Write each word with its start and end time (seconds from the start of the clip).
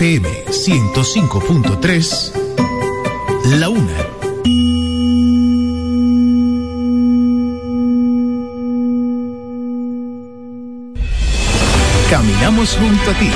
FM 0.00 0.24
105.3, 0.48 2.32
La 3.58 3.68
Una. 3.68 3.98
Caminamos 12.08 12.78
junto 12.80 13.10
a 13.10 13.14
ti. 13.18 13.30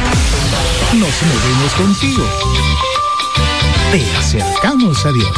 Nos 0.94 1.22
movemos 1.22 1.74
contigo. 1.76 2.24
Te 3.92 4.02
acercamos 4.16 5.04
a 5.04 5.12
Dios. 5.12 5.36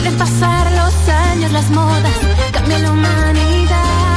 Pueden 0.00 0.16
pasar 0.16 0.72
los 0.72 1.08
años, 1.10 1.52
las 1.52 1.68
modas, 1.68 2.16
cambia 2.52 2.78
la 2.78 2.90
humanidad. 2.90 4.09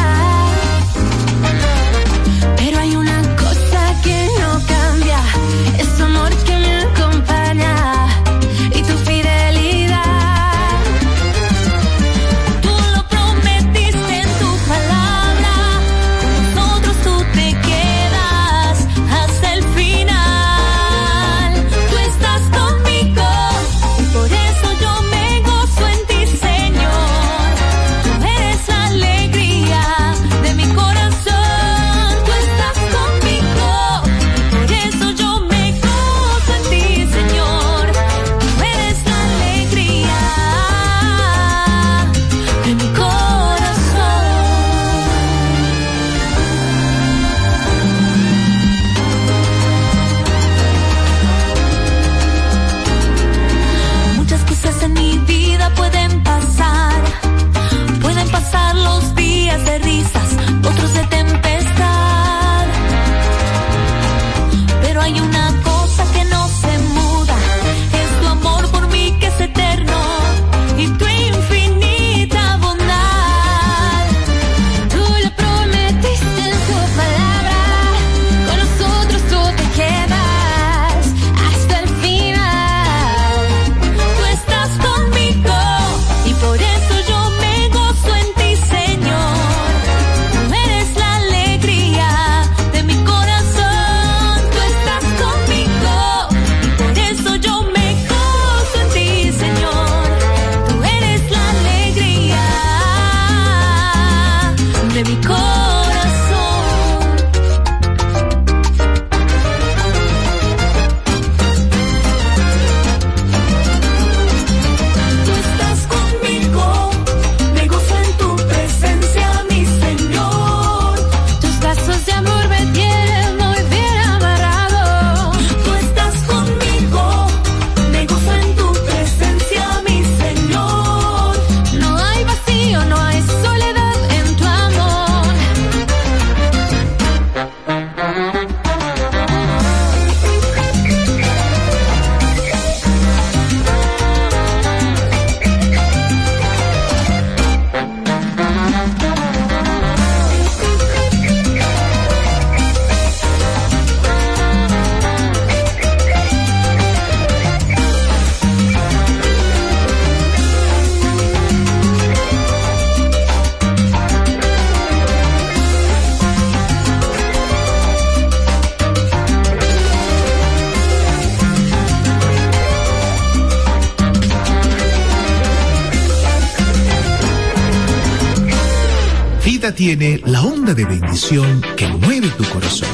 tiene 179.85 180.21
la 180.27 180.41
onda 180.41 180.73
de 180.73 180.85
bendición 180.85 181.61
que 181.75 181.85
mueve 181.85 182.29
tu 182.37 182.45
corazón. 182.45 182.87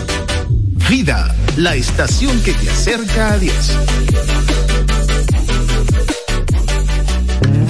Vida, 0.89 1.35
la 1.55 1.75
estación 1.75 2.41
que 2.41 2.51
te 2.51 2.67
acerca 2.67 3.33
a 3.33 3.37
Dios. 3.37 3.77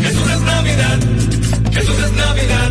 Jesús 0.02 0.32
es 0.32 0.42
Navidad, 0.42 1.00
Jesús 1.70 1.96
es 2.00 2.12
Navidad. 2.14 2.69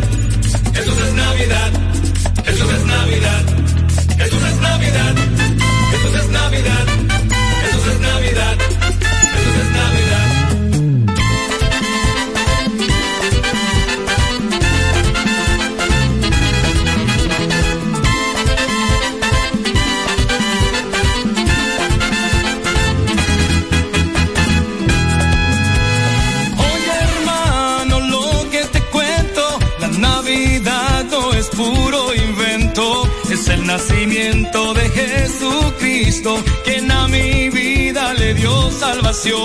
Cristo, 36.09 36.43
quien 36.65 36.91
a 36.91 37.07
mi 37.07 37.49
vida 37.49 38.15
le 38.15 38.33
dio 38.33 38.71
salvación. 38.71 39.37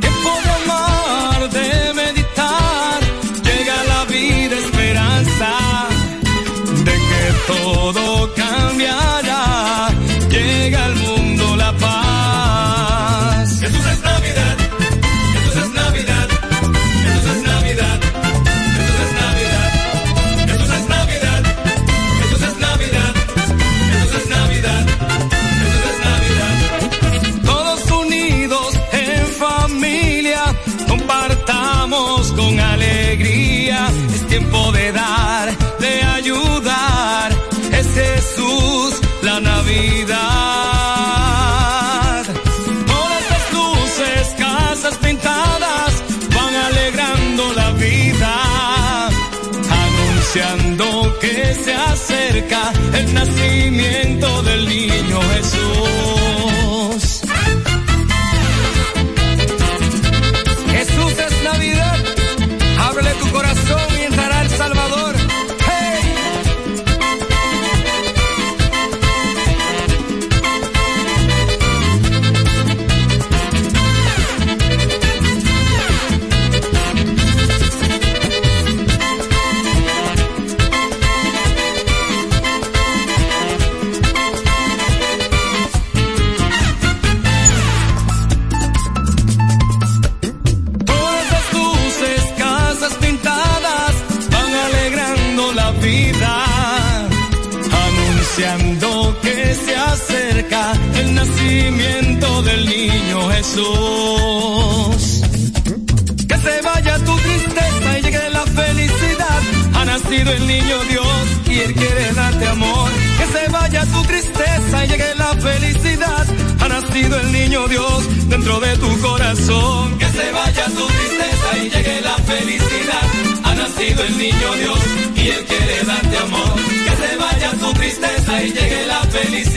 Que 0.00 0.10
puedo 0.24 0.48
amar 0.62 1.50
de 1.50 1.92
meditar, 1.92 3.00
llega 3.44 3.76
la 3.84 4.06
vida 4.06 4.56
esperanza 4.64 5.50
de 6.86 6.94
que 7.08 7.22
todo 7.52 8.32
cambiará. 8.34 9.27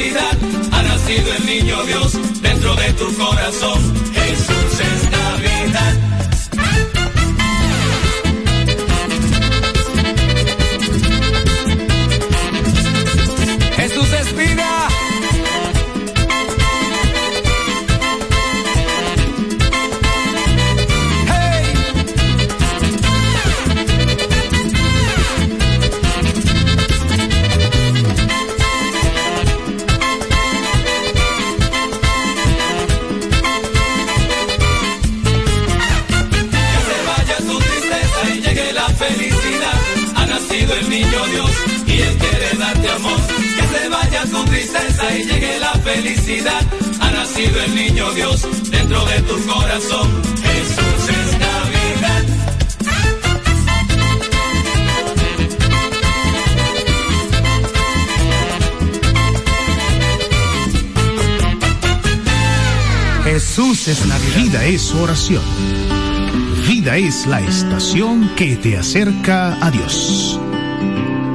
felicidad. 0.02 0.38
Ha 0.72 0.84
nacido 0.84 1.34
el 1.34 1.46
niño 1.46 1.84
Dios 1.84 2.42
dentro 2.42 2.76
de 2.76 2.94
tu 2.94 3.14
corazón. 3.16 3.80
Jesús 4.14 4.80
es 4.80 5.12
Navidad. 5.12 6.11
Vida 64.52 64.66
es 64.66 64.94
oración. 64.94 65.44
Vida 66.68 66.98
es 66.98 67.26
la 67.26 67.40
estación 67.40 68.30
que 68.36 68.58
te 68.58 68.78
acerca 68.78 69.58
a 69.66 69.72
Dios. 69.72 70.38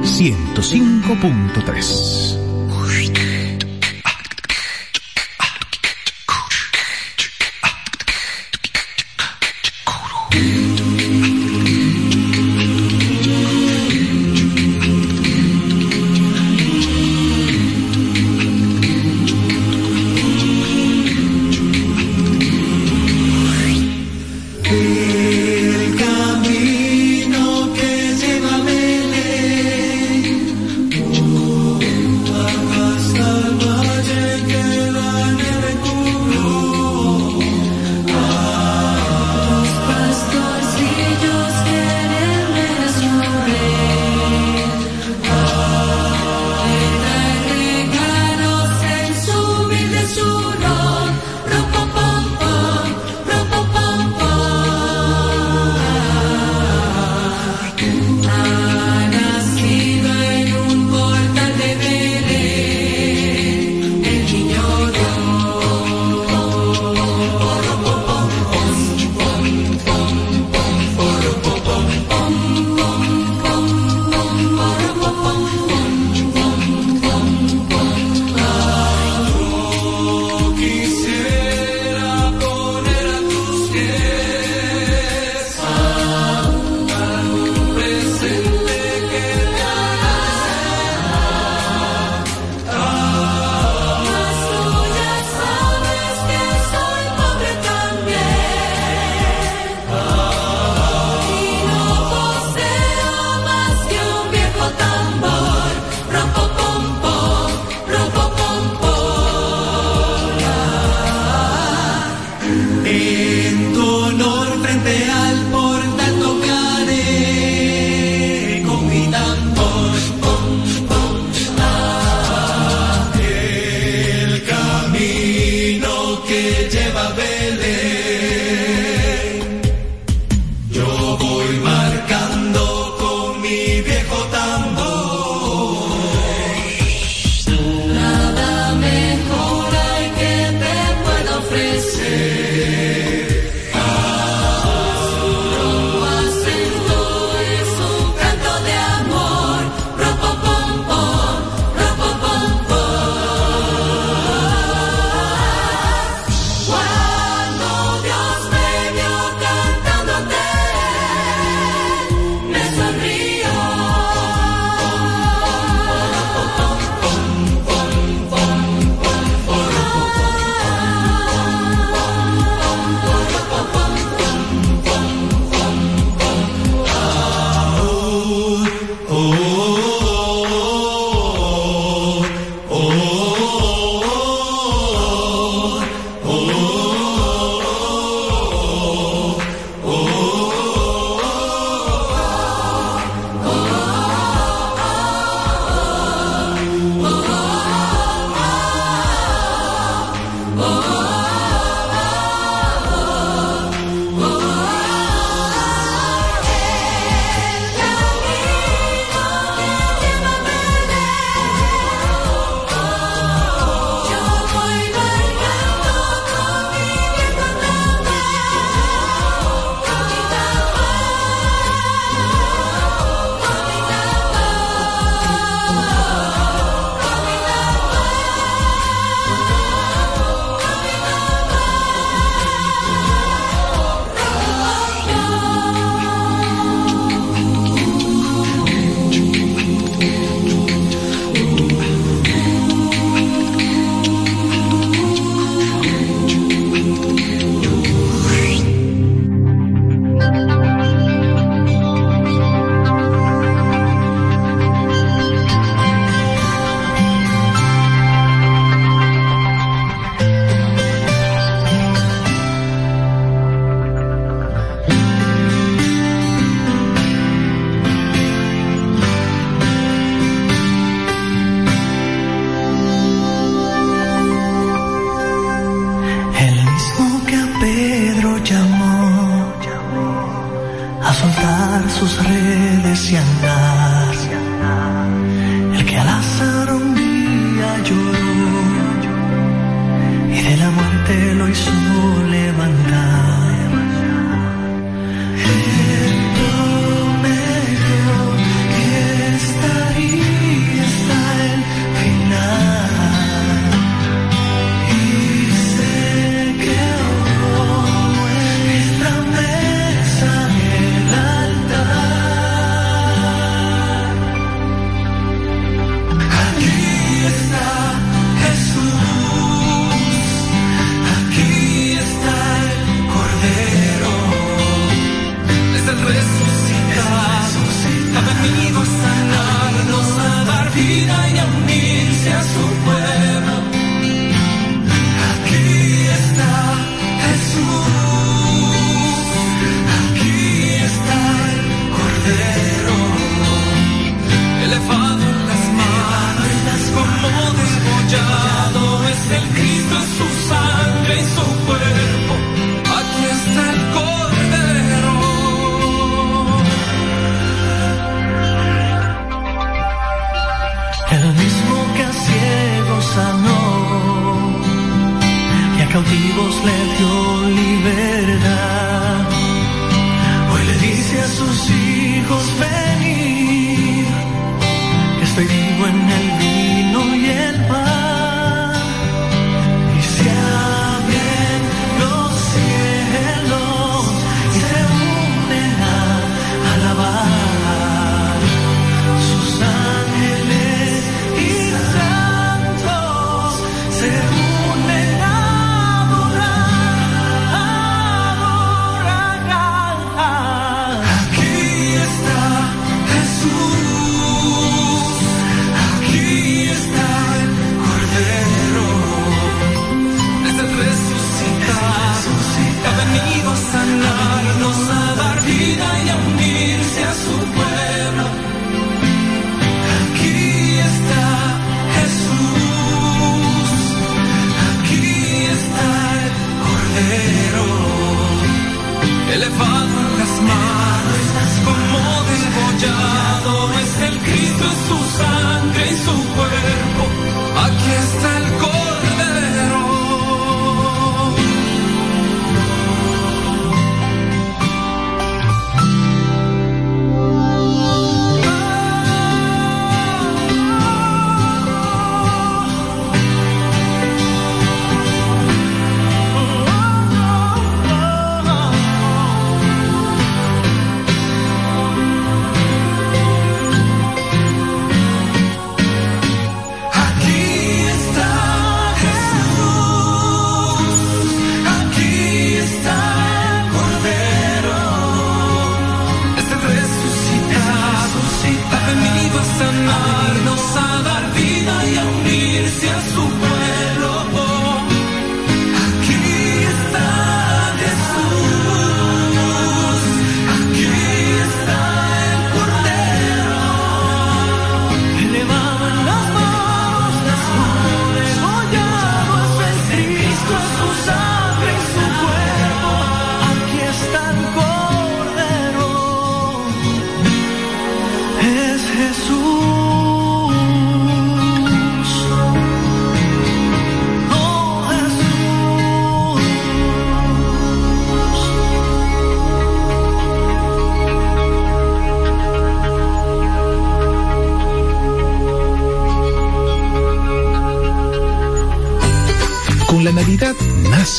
105.3 0.03 2.16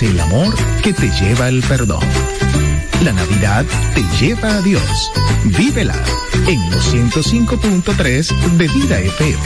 el 0.02 0.20
amor 0.20 0.54
que 0.82 0.92
te 0.92 1.08
lleva 1.10 1.46
al 1.46 1.60
perdón. 1.62 2.04
La 3.02 3.12
Navidad 3.12 3.64
te 3.94 4.02
lleva 4.20 4.56
a 4.56 4.62
Dios. 4.62 5.10
Vívela 5.44 5.96
en 6.46 6.70
los 6.70 6.94
105.3 6.94 8.28
de 8.56 8.68
Vida 8.68 9.00
FM. 9.00 9.38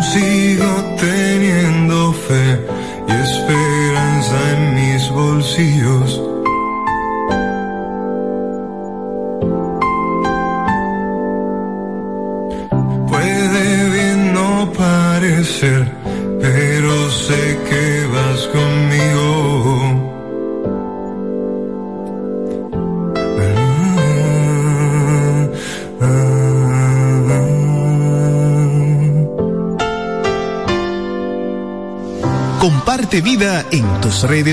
consigo 0.00 0.96
te 0.96 1.19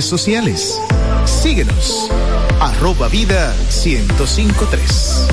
sociales. 0.05 0.79
Síguenos. 1.25 2.10
Arroba 2.60 3.07
Vida 3.07 3.55
1053. 3.69 5.27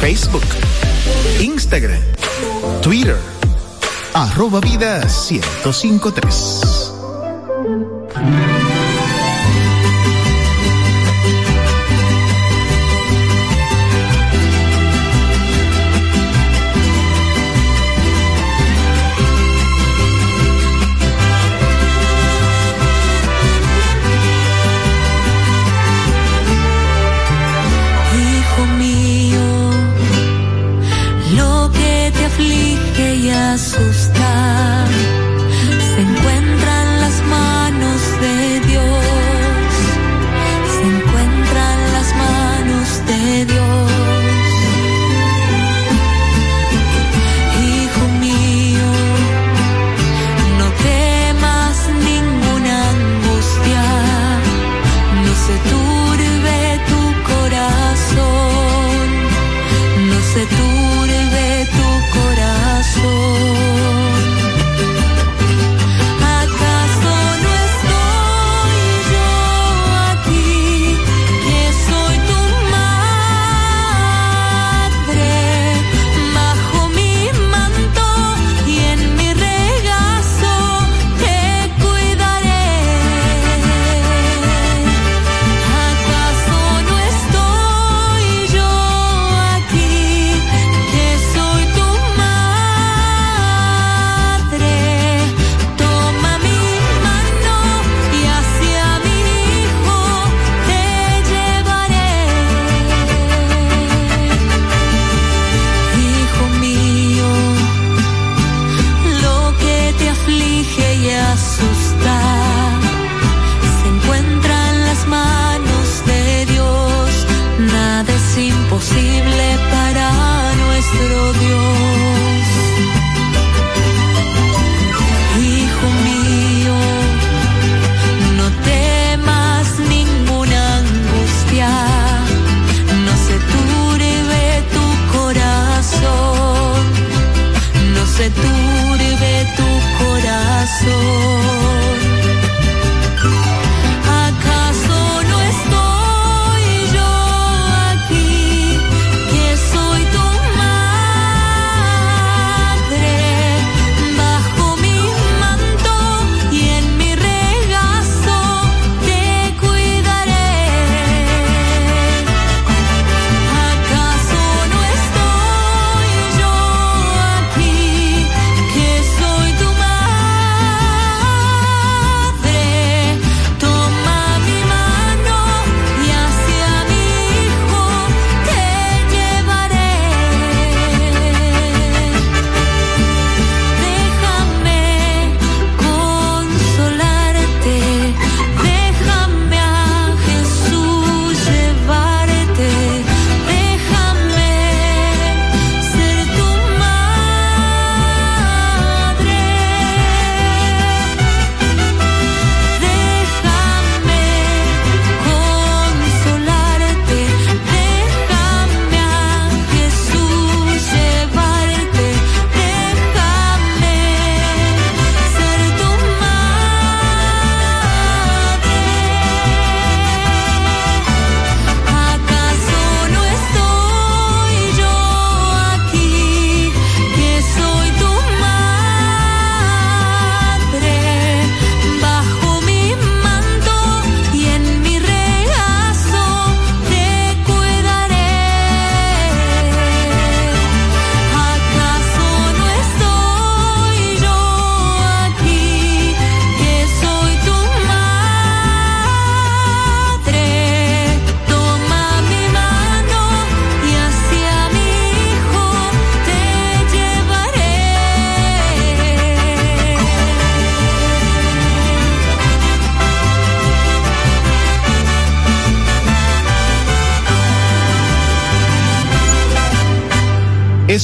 Facebook. 0.00 0.44
Instagram. 1.40 2.00
Twitter. 2.82 3.16
Arroba 4.14 4.60
Vida 4.60 5.06
1053. 5.08 6.69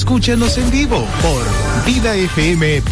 Escúchanos 0.06 0.56
en 0.56 0.70
vivo 0.70 1.04
por 1.20 1.84
vidafm.org. 1.84 2.84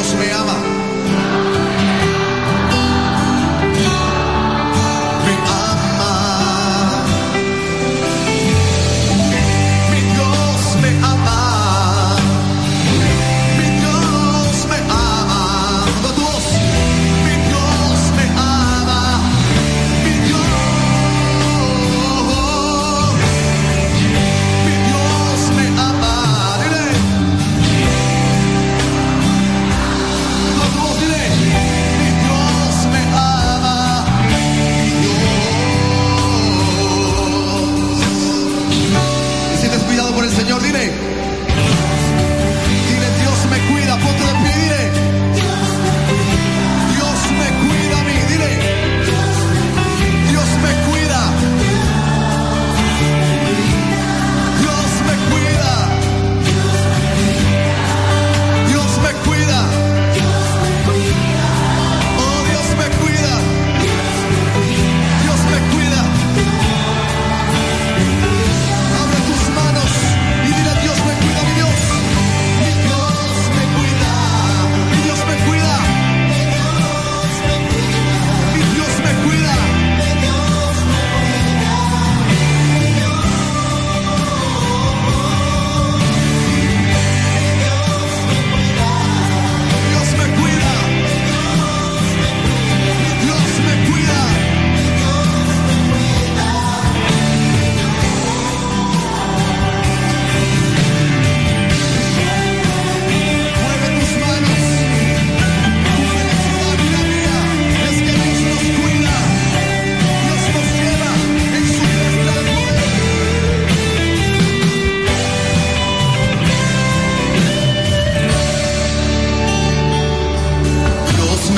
Dios 0.00 0.14
me 0.14 0.32
ama. 0.32 0.59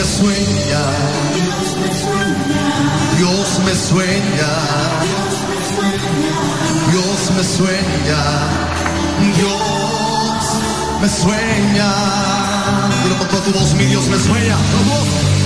me 0.02 0.08
sueña, 0.08 0.82
Dios 1.36 1.78
me 1.80 1.94
sueña, 1.94 2.42
Dios 3.18 3.60
me 3.64 3.74
sueña, 3.74 4.52
Dios 6.90 7.30
me 7.36 7.44
sueña, 7.44 8.22
Dios 9.36 10.44
me 11.00 11.08
sueña. 11.08 11.94
Dilo 13.04 13.16
con 13.16 13.28
toda 13.28 13.42
tu 13.44 13.52
voz, 13.52 13.74
mi 13.74 13.84
Dios 13.84 14.08
me 14.08 14.18
sueña, 14.18 14.56
vamos. 14.56 15.41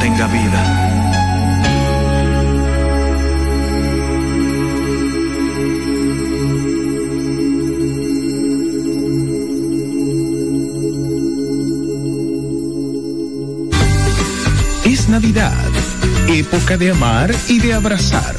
Tenga 0.00 0.26
vida. 0.26 0.88
Es 14.84 15.08
Navidad, 15.08 15.52
época 16.28 16.76
de 16.76 16.90
amar 16.90 17.34
y 17.48 17.58
de 17.58 17.74
abrazar. 17.74 18.34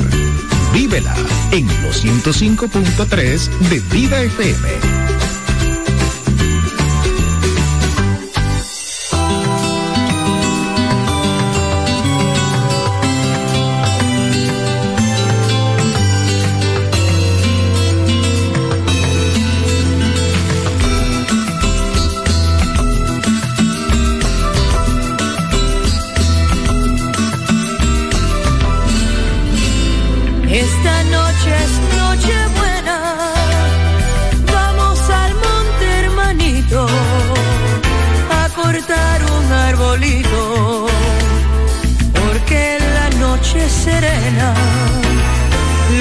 Vívela 0.73 1.15
en 1.51 1.67
los 1.83 2.03
105.3 2.03 3.49
de 3.69 3.79
Vida 3.79 4.21
FM. 4.21 4.88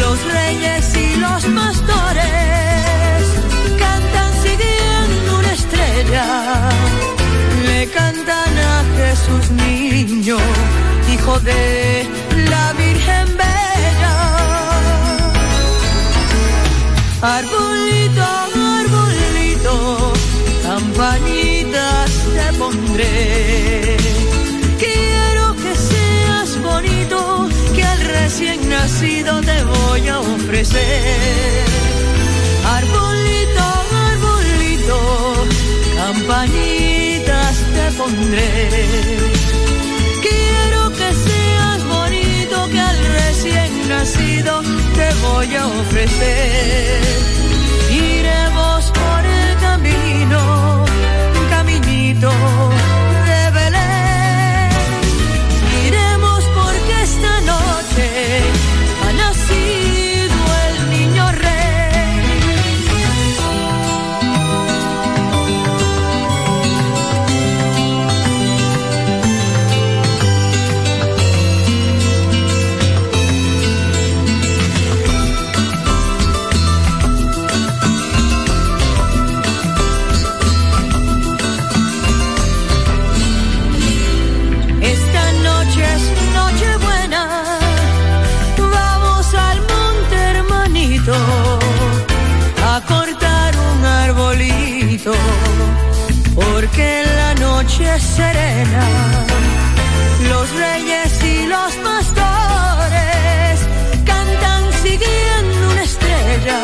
los 0.00 0.32
reyes 0.32 0.94
y 0.94 1.16
los 1.16 1.44
pastores 1.44 2.26
cantan 3.78 4.32
siguiendo 4.42 5.38
una 5.38 5.52
estrella, 5.52 6.68
le 7.66 7.88
cantan 7.88 8.58
a 8.58 8.84
Jesús 8.96 9.50
niño, 9.50 10.36
hijo 11.12 11.40
de 11.40 12.06
la 12.50 12.72
Virgen 12.74 13.26
Bella. 13.36 14.16
Arbolito, 17.22 18.24
arbolito, 18.82 20.12
campanitas 20.64 22.10
te 22.34 22.58
pondré 22.58 23.77
recién 28.28 28.68
nacido 28.68 29.40
te 29.40 29.64
voy 29.64 30.06
a 30.06 30.20
ofrecer. 30.20 31.64
Arbolito, 32.76 33.66
arbolito, 34.10 34.98
campanitas 35.96 37.56
te 37.74 37.86
pondré. 37.96 38.68
Quiero 40.26 40.90
que 40.90 41.08
seas 41.26 41.80
bonito, 41.96 42.68
que 42.70 42.80
al 42.80 42.98
recién 43.18 43.88
nacido 43.88 44.60
te 44.98 45.08
voy 45.26 45.54
a 45.54 45.66
ofrecer. 45.66 47.00
Iremos 47.90 48.92
por 49.00 49.20
el 49.24 49.56
camino, 49.56 50.84
un 51.40 51.48
caminito 51.48 52.30
serena, 98.18 98.84
los 100.30 100.46
reyes 100.64 101.10
y 101.32 101.46
los 101.54 101.72
pastores 101.88 103.56
cantan 104.10 104.62
siguiendo 104.82 105.70
una 105.72 105.82
estrella, 105.90 106.60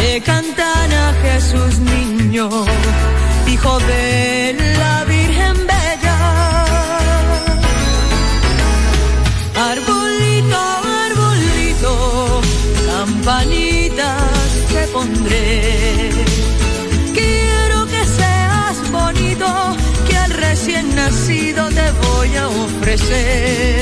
le 0.00 0.20
cantan 0.20 0.88
a 1.06 1.08
Jesús 1.24 1.72
niño, 1.94 2.48
hijo 3.52 3.78
de 3.90 4.59
voy 22.30 22.36
a 22.36 22.48
ofrecer. 22.48 23.79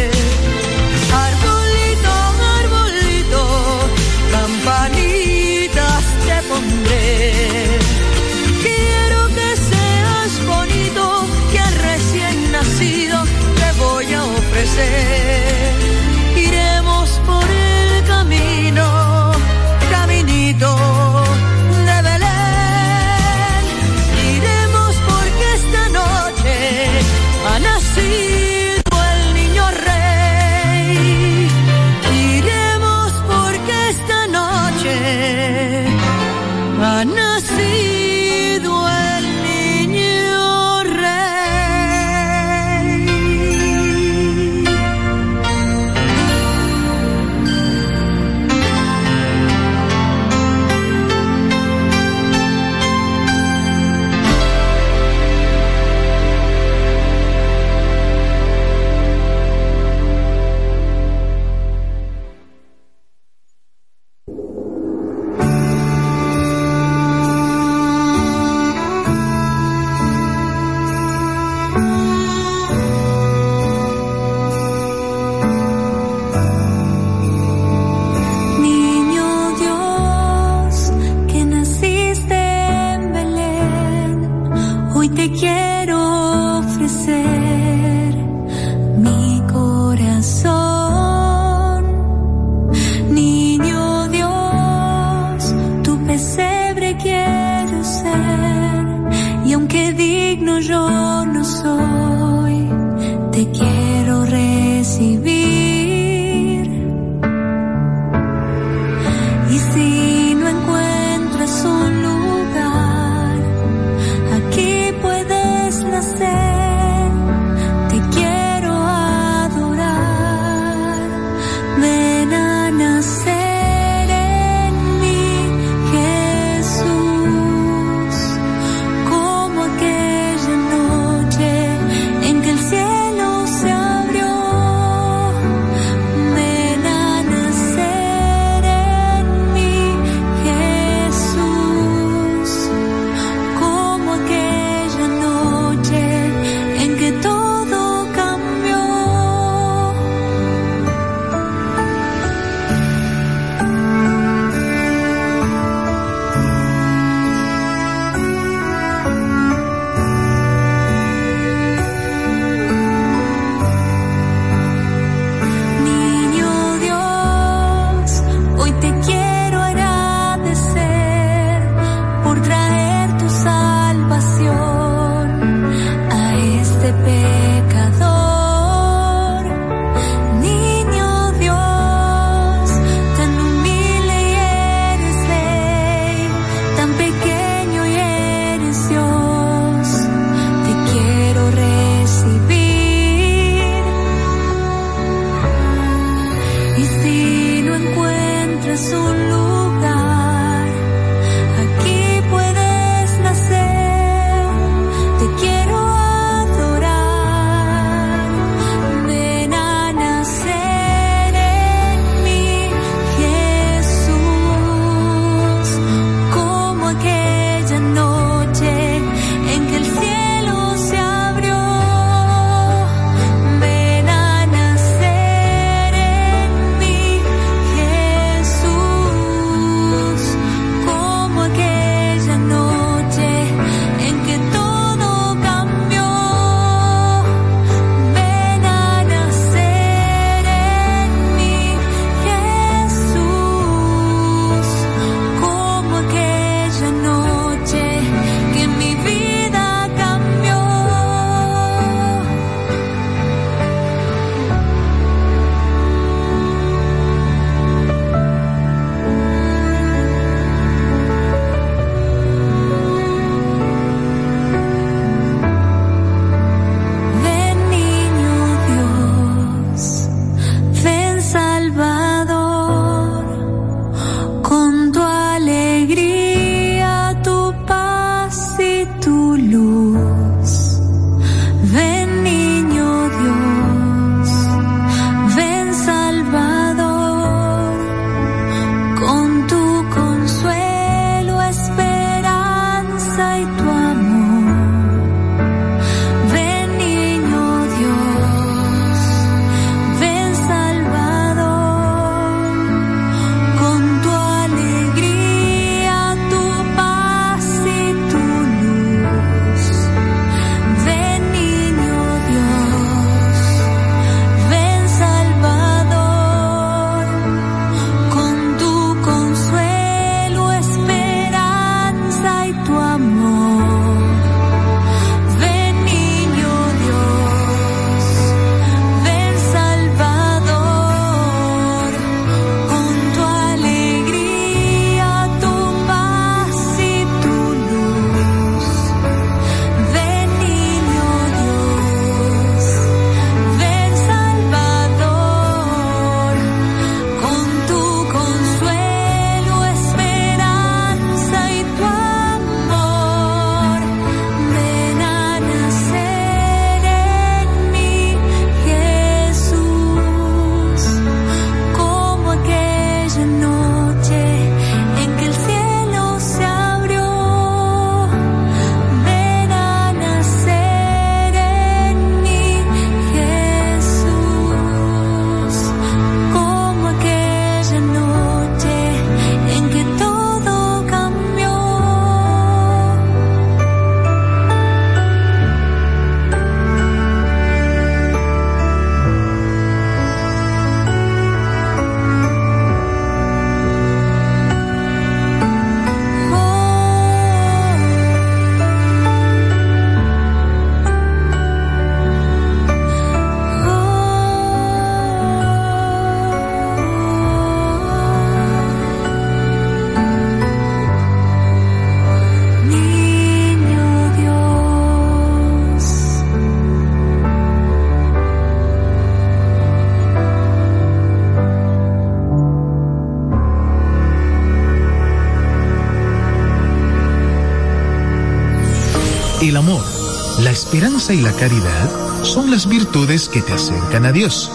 Y 431.14 431.20
la 431.20 431.32
caridad 431.32 431.90
son 432.22 432.50
las 432.50 432.68
virtudes 432.68 433.28
que 433.28 433.40
te 433.40 433.52
acercan 433.52 434.04
a 434.04 434.12
Dios. 434.12 434.50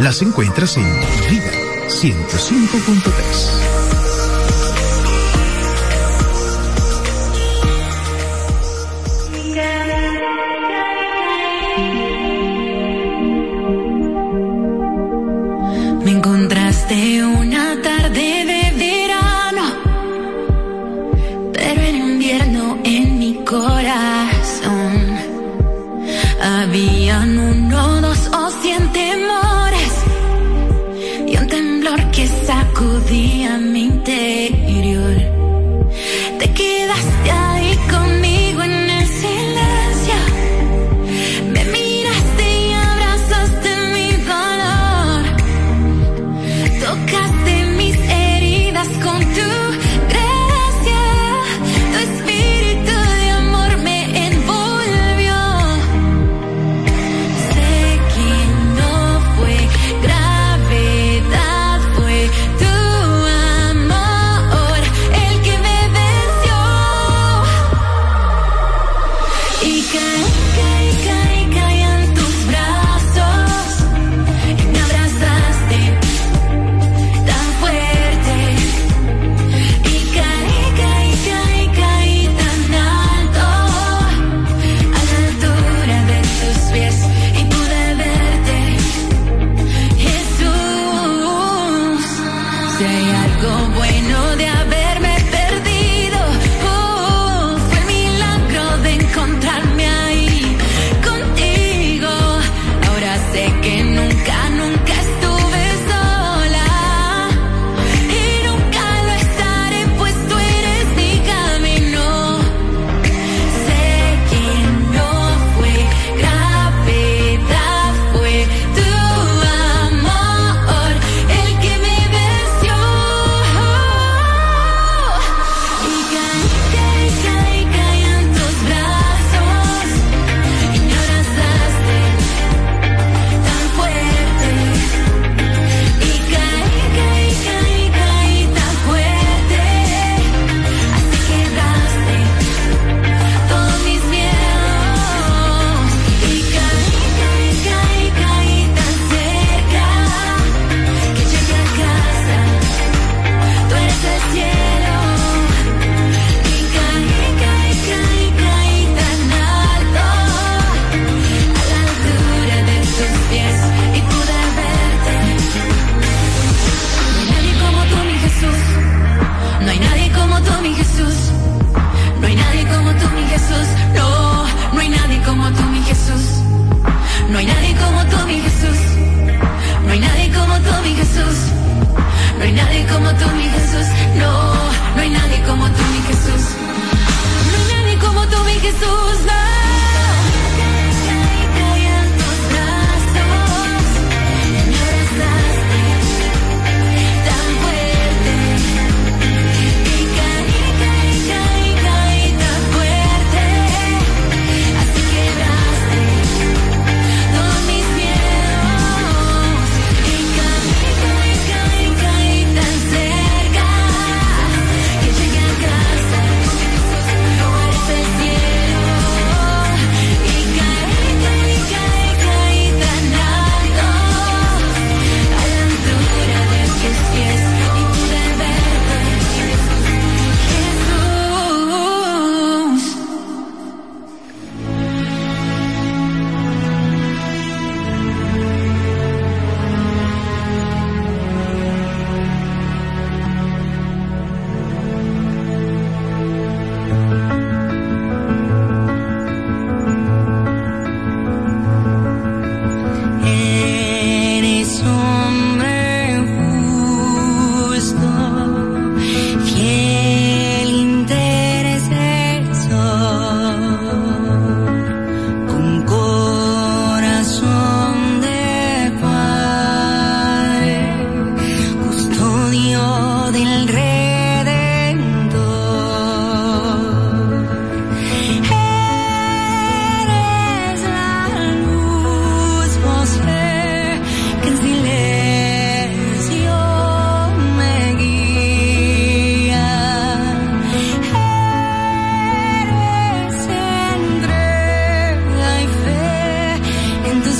Las 0.00 0.22
encuentras 0.22 0.76
en 0.76 0.84
Vida 1.30 1.50
105.3. 1.88 3.83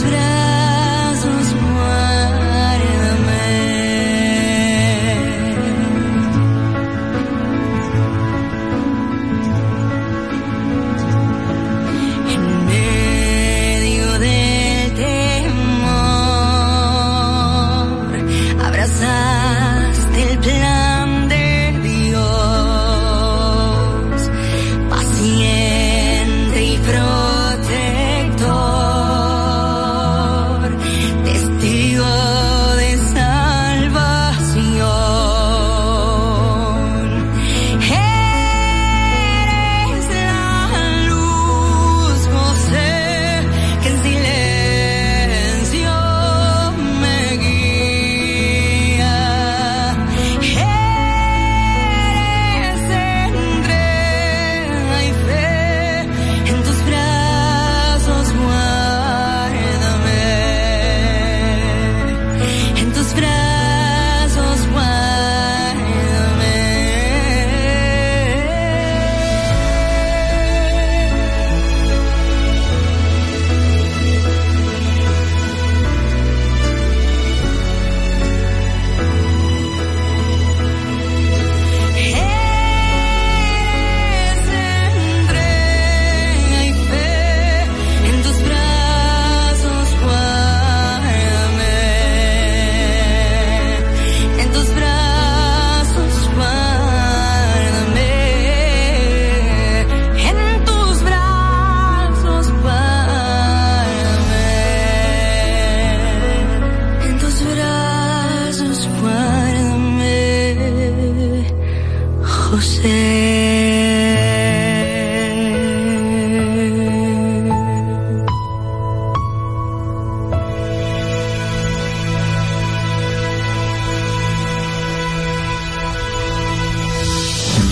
brazos. 0.04 0.33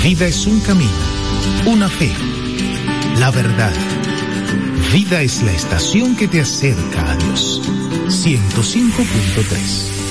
Vida 0.02 0.26
es 0.26 0.46
un 0.46 0.58
camino, 0.60 0.90
una 1.64 1.88
fe, 1.88 2.10
la 3.20 3.30
verdad. 3.30 3.72
Vida 4.92 5.22
es 5.22 5.42
la 5.42 5.52
estación 5.52 6.16
que 6.16 6.26
te 6.26 6.40
acerca 6.40 7.12
a 7.12 7.16
Dios. 7.16 7.62
105.3 8.08 10.01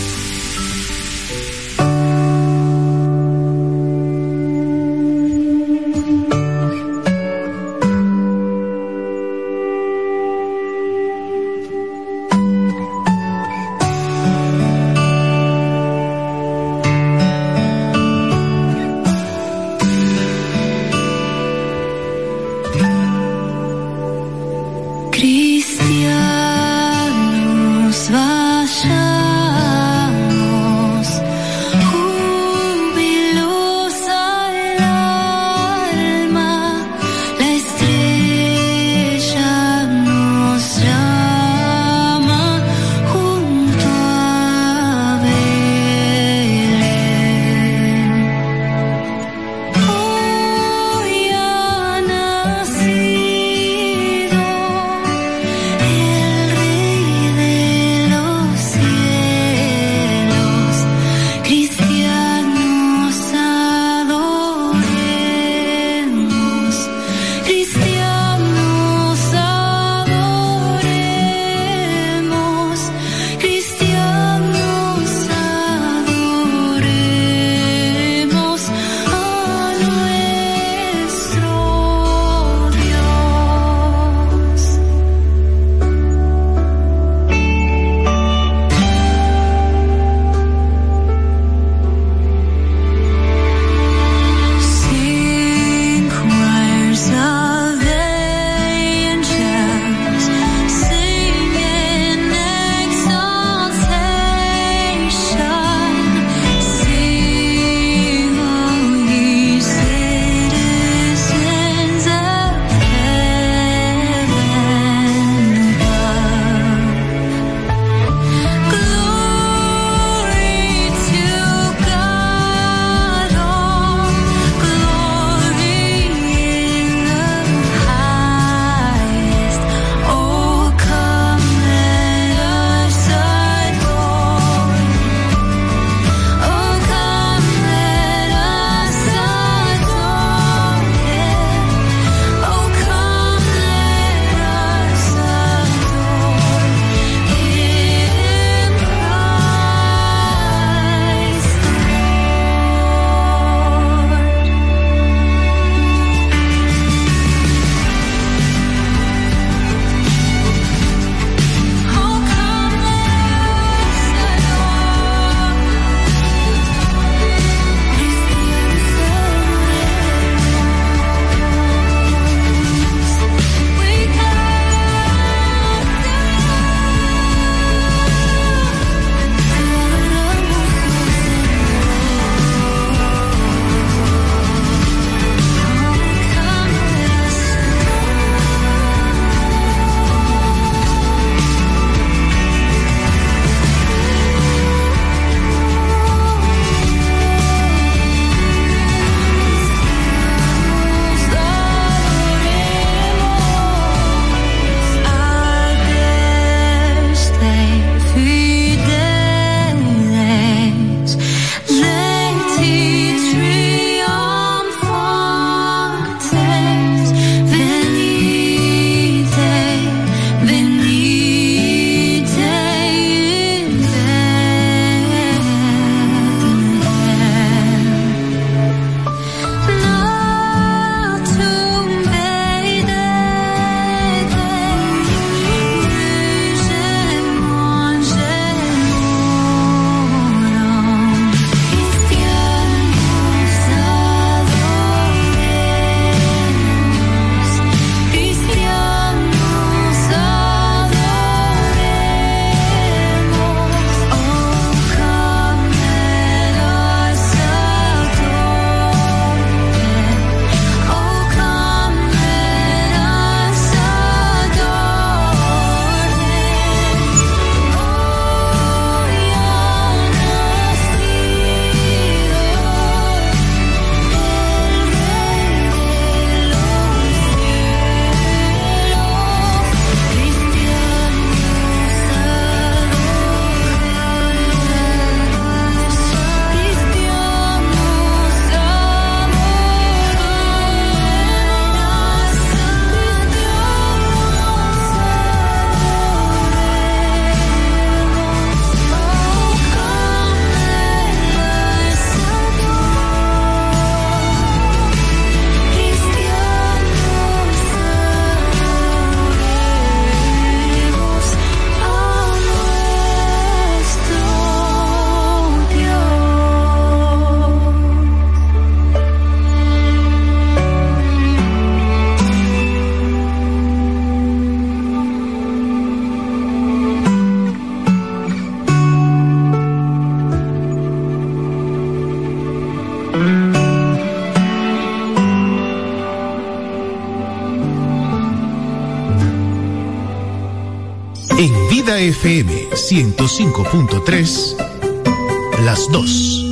105.3, 342.91 345.63
las 345.63 345.79
dos. 345.93 346.43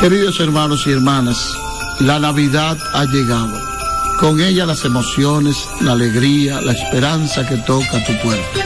Queridos 0.00 0.40
hermanos 0.40 0.86
y 0.86 0.92
hermanas, 0.92 1.52
la 1.98 2.18
Navidad 2.18 2.78
ha 2.94 3.04
llegado. 3.04 3.60
Con 4.18 4.40
ella 4.40 4.64
las 4.64 4.86
emociones, 4.86 5.68
la 5.82 5.92
alegría, 5.92 6.62
la 6.62 6.72
esperanza 6.72 7.46
que 7.46 7.58
toca 7.58 8.02
tu 8.06 8.18
puerta. 8.22 8.64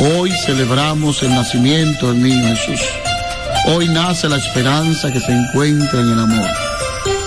Hoy 0.00 0.32
celebramos 0.46 1.22
el 1.22 1.30
nacimiento 1.30 2.08
del 2.08 2.20
niño 2.20 2.56
Jesús. 2.56 2.80
Hoy 3.66 3.86
nace 3.86 4.28
la 4.28 4.38
esperanza 4.38 5.12
que 5.12 5.20
se 5.20 5.30
encuentra 5.30 6.00
en 6.00 6.08
el 6.08 6.18
amor. 6.18 6.69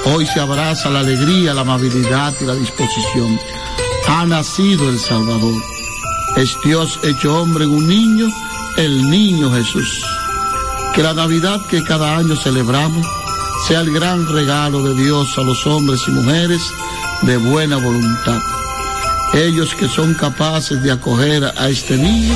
Hoy 0.05 0.25
se 0.25 0.39
abraza 0.39 0.89
la 0.89 0.99
alegría, 0.99 1.53
la 1.53 1.61
amabilidad 1.61 2.33
y 2.41 2.45
la 2.45 2.55
disposición. 2.55 3.39
Ha 4.07 4.25
nacido 4.25 4.89
el 4.89 4.99
Salvador. 4.99 5.61
Es 6.35 6.57
Dios 6.63 6.99
hecho 7.03 7.41
hombre 7.41 7.63
en 7.63 7.71
un 7.71 7.87
niño, 7.87 8.27
el 8.77 9.09
niño 9.09 9.51
Jesús. 9.51 10.03
Que 10.93 11.03
la 11.03 11.13
Navidad 11.13 11.61
que 11.69 11.83
cada 11.83 12.17
año 12.17 12.35
celebramos 12.35 13.07
sea 13.67 13.79
el 13.79 13.93
gran 13.93 14.27
regalo 14.27 14.83
de 14.83 14.93
Dios 14.93 15.37
a 15.37 15.41
los 15.41 15.65
hombres 15.65 16.01
y 16.07 16.11
mujeres 16.11 16.61
de 17.21 17.37
buena 17.37 17.77
voluntad. 17.77 18.41
Ellos 19.33 19.73
que 19.73 19.87
son 19.87 20.13
capaces 20.15 20.83
de 20.83 20.91
acoger 20.91 21.45
a 21.45 21.69
este 21.69 21.95
niño 21.95 22.35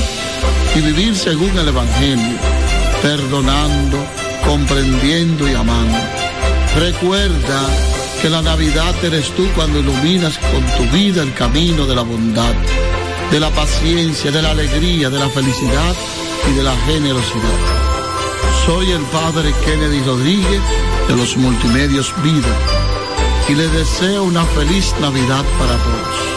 y 0.74 0.82
vivir 0.82 1.16
según 1.16 1.56
el 1.58 1.68
Evangelio, 1.68 2.38
perdonando, 3.02 3.98
comprendiendo 4.46 5.50
y 5.50 5.54
amando. 5.54 6.27
Recuerda 6.76 7.62
que 8.22 8.30
la 8.30 8.42
Navidad 8.42 8.96
eres 9.04 9.32
tú 9.32 9.48
cuando 9.56 9.80
iluminas 9.80 10.38
con 10.38 10.66
tu 10.78 10.92
vida 10.92 11.24
el 11.24 11.34
camino 11.34 11.86
de 11.86 11.96
la 11.96 12.02
bondad, 12.02 12.54
de 13.32 13.40
la 13.40 13.50
paciencia, 13.52 14.32
de 14.32 14.42
la 14.42 14.52
alegría, 14.52 15.10
de 15.10 15.20
la 15.20 15.30
felicidad 15.30 15.96
y 16.50 16.56
de 16.56 16.64
la 16.64 16.76
generosidad. 16.86 17.60
Soy 18.66 18.92
el 18.92 19.02
Padre 19.04 19.54
Kennedy 19.66 20.02
Rodríguez 20.02 20.62
de 21.08 21.16
los 21.16 21.38
Multimedios 21.38 22.14
Vida 22.24 22.58
y 23.50 23.56
les 23.56 23.72
deseo 23.72 24.24
una 24.24 24.44
feliz 24.46 24.94
Navidad 25.00 25.46
para 25.58 25.78
todos. 25.78 26.37